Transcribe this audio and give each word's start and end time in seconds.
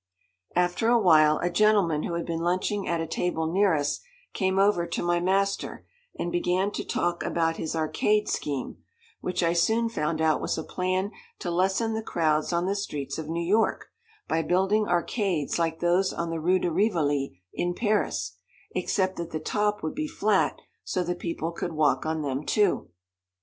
After 0.55 0.89
a 0.89 0.97
while, 0.97 1.37
a 1.43 1.51
gentleman 1.51 2.01
who 2.01 2.15
had 2.15 2.25
been 2.25 2.39
lunching 2.39 2.87
at 2.87 2.99
a 3.01 3.05
table 3.05 3.45
near 3.45 3.75
us 3.75 3.99
came 4.33 4.57
over 4.57 4.87
to 4.87 5.03
my 5.03 5.19
master, 5.19 5.85
and 6.17 6.31
began 6.31 6.71
to 6.71 6.83
talk 6.83 7.23
about 7.23 7.57
his 7.57 7.75
arcade 7.75 8.27
scheme, 8.27 8.77
which 9.19 9.43
I 9.43 9.53
soon 9.53 9.89
found 9.89 10.19
out 10.19 10.41
was 10.41 10.57
a 10.57 10.63
plan 10.63 11.11
to 11.37 11.51
lessen 11.51 11.93
the 11.93 12.01
crowds 12.01 12.51
on 12.51 12.65
the 12.65 12.73
streets 12.75 13.19
of 13.19 13.29
New 13.29 13.45
York, 13.47 13.89
by 14.27 14.41
building 14.41 14.87
arcades 14.87 15.59
like 15.59 15.81
those 15.81 16.11
on 16.11 16.31
the 16.31 16.39
Rue 16.39 16.57
de 16.57 16.71
Rivoli 16.71 17.39
in 17.53 17.75
Paris, 17.75 18.37
except 18.73 19.17
that 19.17 19.29
the 19.29 19.39
top 19.39 19.83
would 19.83 19.93
be 19.93 20.07
flat, 20.07 20.57
so 20.83 21.03
the 21.03 21.13
people 21.13 21.51
could 21.51 21.73
walk 21.73 22.07
on 22.07 22.23
them 22.23 22.43
too. 22.43 22.89